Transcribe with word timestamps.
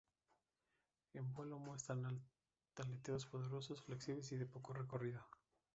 En 1.13 1.31
vuelo 1.31 1.59
muestran 1.59 2.23
aleteos 2.75 3.27
poderosos, 3.27 3.83
flexibles 3.83 4.31
y 4.31 4.35
de 4.37 4.47
poco 4.47 4.73
recorrido. 4.73 5.21